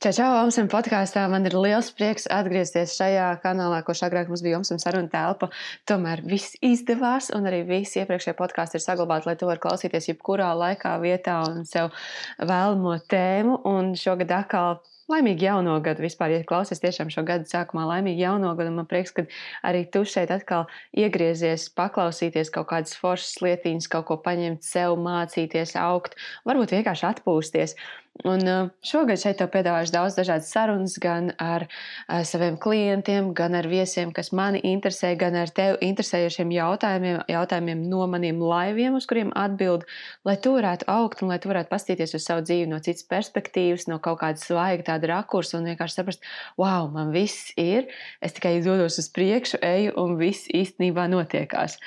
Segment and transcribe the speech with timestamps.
[0.00, 1.26] Čau, čau, Omsam podkāstā.
[1.28, 5.50] Man ir liels prieks atgriezties šajā kanālā, ko agrāk mums bija Omsam saruna telpa.
[5.88, 10.54] Tomēr viss izdevās, un arī visi iepriekšējie podkāsti ir saglabāti, lai to var klausīties jebkurā
[10.56, 11.92] laikā, vietā un sev
[12.40, 13.60] vēlamo tēmu.
[13.68, 18.52] Un šogad atkal Laimīgi jauno gadu vispār, ja klausies tiešām šo gadu sākumā, laimīgi jauno
[18.58, 18.70] gadu.
[18.76, 19.24] Man prieks, ka
[19.66, 25.74] arī tu šeit atkal iegriezies, paklausīties kaut kādas foršas lietiņas, kaut ko paņemt sev, mācīties,
[25.80, 26.14] augt,
[26.46, 27.76] varbūt vienkārši atpūsties.
[28.24, 33.54] Un uh, šogad šeit tev piedāvāšu daudz dažādas sarunas gan ar uh, saviem klientiem, gan
[33.56, 39.06] ar viesiem, kas mani interesē, gan ar tevi interesējošiem jautājumiem, jautājumiem no maniem laiviem, uz
[39.08, 39.86] kuriem atbild,
[40.28, 43.88] lai tu varētu augt un lai tu varētu pastīties uz savu dzīvi no citas perspektīvas,
[43.88, 46.24] no kaut kāda svaiga tāda rakursa un vienkārši saprast,
[46.60, 47.88] wow, man viss ir,
[48.20, 51.78] es tikai dodos uz priekšu, eju un viss īstenībā notiekās.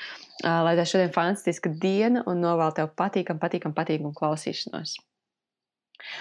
[0.42, 4.98] Lai tā šodien fantastiska diena un novēl tev patīkam, patīkam, patīkam klausīšanos.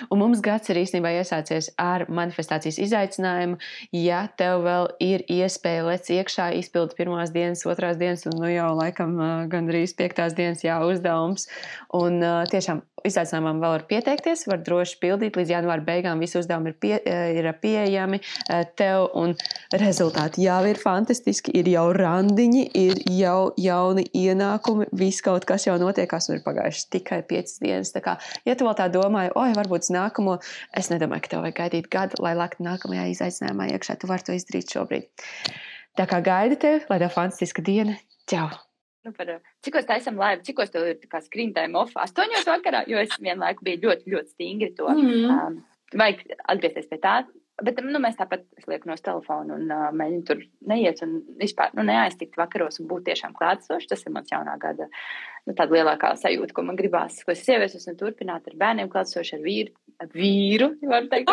[0.10, 3.60] Un mums gads ir īstenībā iesācies ar manifestācijas izaicinājumu.
[3.98, 8.72] Ja tev vēl ir iespēja lec iekšā, izpildīt pirmās dienas, otrās dienas, un nu jau
[8.80, 9.16] laikam
[9.52, 11.50] gandrīz piektās dienas jā, uzdevums.
[11.94, 12.22] Un
[12.52, 16.22] tiešām izaicinājumam vēl var pieteikties, var droši pildīt līdz janvāra beigām.
[16.24, 16.94] Visi uzdevumi ir, pie,
[17.36, 18.20] ir pieejami
[18.80, 19.36] tev, un
[19.82, 21.54] rezultāti jau ir fantastiski.
[21.60, 26.90] Ir jau randiņi, ir jau jauni ienākumi, viss kaut kas jau notiekās, un ir pagājušas
[26.96, 27.92] tikai piecas dienas.
[27.94, 28.16] Tā kā,
[28.48, 30.38] ja tu vēl tā domāji, oi, varbūt uz nākamo,
[30.78, 33.98] es nedomāju, ka tev vajag gaidīt gadu, lai laktu nākamajā izaicinājumā iekšā.
[33.98, 35.26] Tu vari to izdarīt šobrīd.
[35.98, 37.98] Tā kā gaida tevi, lai tev fantastiska diena.
[38.30, 38.48] Čau!
[39.04, 39.34] Nu, par,
[39.66, 41.96] cikos taisam laivu, cikos tev ir kā screen time off?
[42.00, 44.88] Astoņos vakarā, jo es vienlaiku biju ļoti, ļoti stingri to.
[44.88, 45.48] Mm -hmm.
[45.48, 45.58] um,
[46.00, 47.18] vajag atgriezties pie tā.
[47.62, 50.40] Bet nu, mēs tāpat liekam no telefona un uh, mēģinām tur
[50.72, 53.92] neiet un vispār nu, neaiztikt vakaros un būt tiešām klātsošs.
[53.92, 54.88] Tas ir mans jaunā gada
[55.46, 57.20] nu, lielākā sajūta, ko man gribās.
[57.22, 59.76] Ko es ieviesos un turpināt ar bērniem klātsoši, ar vīru.
[60.02, 61.30] Ar vīru, var teikt,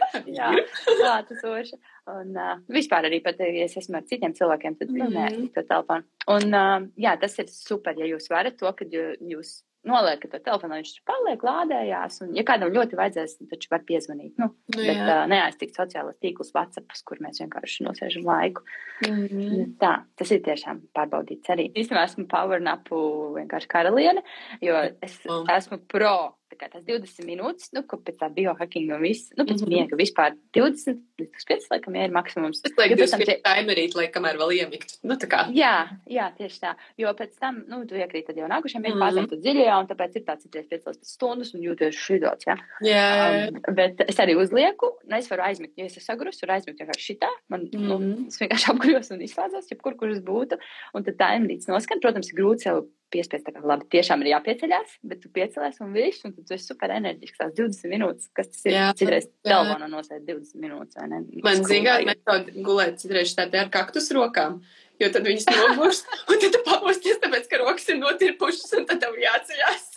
[0.38, 0.48] jā,
[0.88, 1.78] klātsoši.
[2.14, 5.18] Un uh, vispār arī pat, ja es esmu ar citiem cilvēkiem, tad mm -hmm.
[5.18, 6.08] neaiztikt to telefonu.
[6.38, 8.88] Un uh, jā, tas ir super, ja jūs varat to, kad
[9.20, 9.58] jūs
[9.88, 12.20] noliekat to telefonu, viņš paliek lādējās.
[12.24, 14.32] Un, ja kādam ļoti vajadzēs, tad viņš var piezvanīt.
[14.40, 18.64] Nu, nu, bet uh, neaiztikt sociālos tīklus, WhatsApp, kur mēs vienkārši nosēžam laiku.
[19.04, 19.66] Mm -hmm.
[19.82, 21.70] Tā, tas ir tiešām pārbaudīts arī.
[21.72, 22.96] Īstenībā esmu power napu
[23.36, 24.24] vienkārši karaliene,
[24.60, 25.44] jo es oh.
[25.56, 26.14] esmu pro
[26.60, 29.74] kā tās 20 minūtes, nu, ko pēc tā biohackinga un viss, nu, pēc mm -hmm.
[29.74, 32.60] miega vispār 20 līdz 25, laikam, ir maksimums.
[32.66, 34.96] Es lieku 25 timerīt, lai kamēr vēl iemikt.
[35.06, 35.44] Nu, tā kā.
[35.54, 36.74] Jā, jā, tieši tā.
[37.00, 39.30] Jo pēc tam, nu, tu iekrīt tad jau nākušajā miega fāzē, mm -hmm.
[39.30, 42.56] tu dziļajā, un tāpēc ir tāds 5 stundas un jūties šidots, jā.
[42.82, 43.04] Jā.
[43.48, 46.80] Um, bet es arī uzlieku, un es varu aizmigt, ja es esmu sagrus, varu aizmigt
[46.80, 47.88] vienkārši šitā, man, mm -hmm.
[47.88, 48.26] nu, mhm.
[48.28, 50.58] es vienkārši apgrūs un izslēdzos, jebkur, kur es būtu,
[50.94, 55.22] un tad timerīts noskan, protams, ir grūti sev piespiest, kā labi, tiešām ir jāpieceļās, bet
[55.22, 57.40] tu piecelies un viss, un tu esi super enerģisks.
[57.40, 58.76] Tās 20 minūtes, kas tas ir?
[58.76, 61.22] Jā, citreiz telefonā nosēd 20 minūtes, vai ne?
[61.46, 64.60] Man zināt, metode gulēt citreiz tādā ar kaktus rokām.
[65.02, 69.02] Jo tad viņas nogurst, un tad tu pamosties, tāpēc, ka rokas ir notirpušas, un tad
[69.02, 69.88] tev jāceļās.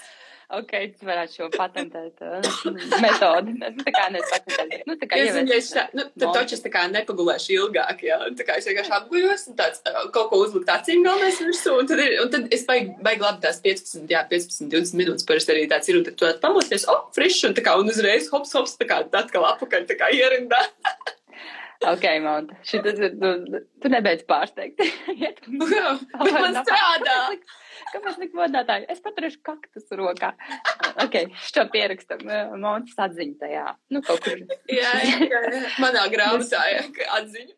[0.48, 2.46] Ok, tu varētu šo patentēt uh,
[3.04, 3.52] metodi.
[3.60, 4.86] Nu, tā kā nepatentēt.
[4.88, 8.22] Nu, tā kā zinu, es tā, nu, tad taču es tā kā nepagulēšu ilgāk, jā.
[8.40, 9.84] Tā kā es vienkārši apguļos un tāds
[10.16, 13.44] kaut ko uzlikt acīm galvenais virsū, un tad, ir, un tad es baigi, baigi labi
[13.44, 17.04] tās 15, jā, 15, 20 minūtes parasti arī tāds ir, un tad tu pamosties, oh,
[17.18, 20.64] frišs, un tā kā, un uzreiz hops, hops, tā kā atkal apakaļ, tā kā ierindā.
[21.86, 24.82] Ok, Monta, šitas ir, tu, tu nebeidz pārsteigt.
[25.22, 25.44] Bet
[26.34, 27.18] man strādā.
[27.94, 28.88] Kāpēc tik modātāji?
[28.90, 30.34] Es paturēšu kaktus rokā.
[31.06, 31.20] ok,
[31.52, 32.26] šo pierakstam
[32.64, 33.68] Montas atziņu tajā.
[33.94, 34.42] Nu, kaut kur.
[34.74, 36.64] jā, jā, jā, manā grāmatā
[37.20, 37.54] atziņu.